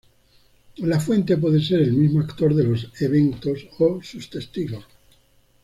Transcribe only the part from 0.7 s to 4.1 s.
La fuente puede ser el mismo actor de los eventos o